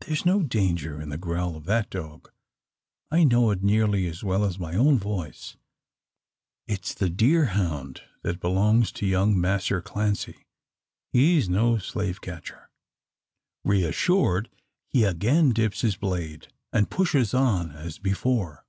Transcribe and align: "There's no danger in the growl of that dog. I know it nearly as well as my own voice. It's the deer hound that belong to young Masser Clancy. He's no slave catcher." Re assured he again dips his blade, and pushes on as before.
"There's 0.00 0.24
no 0.24 0.42
danger 0.42 0.98
in 0.98 1.10
the 1.10 1.18
growl 1.18 1.56
of 1.56 1.66
that 1.66 1.90
dog. 1.90 2.32
I 3.10 3.22
know 3.22 3.50
it 3.50 3.62
nearly 3.62 4.06
as 4.06 4.24
well 4.24 4.46
as 4.46 4.58
my 4.58 4.74
own 4.74 4.98
voice. 4.98 5.58
It's 6.66 6.94
the 6.94 7.10
deer 7.10 7.44
hound 7.52 8.00
that 8.22 8.40
belong 8.40 8.84
to 8.84 9.04
young 9.06 9.38
Masser 9.38 9.82
Clancy. 9.82 10.46
He's 11.12 11.50
no 11.50 11.76
slave 11.76 12.22
catcher." 12.22 12.70
Re 13.62 13.84
assured 13.84 14.48
he 14.86 15.04
again 15.04 15.50
dips 15.50 15.82
his 15.82 15.96
blade, 15.98 16.48
and 16.72 16.88
pushes 16.88 17.34
on 17.34 17.72
as 17.72 17.98
before. 17.98 18.64